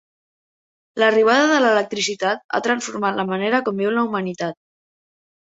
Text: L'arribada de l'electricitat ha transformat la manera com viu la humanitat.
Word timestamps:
L'arribada 1.03 1.43
de 1.51 1.59
l'electricitat 1.63 2.41
ha 2.59 2.63
transformat 2.69 3.21
la 3.21 3.27
manera 3.33 3.61
com 3.69 3.85
viu 3.85 3.95
la 4.01 4.07
humanitat. 4.09 4.61